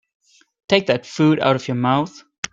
[0.67, 2.23] Take that food out of your mouth.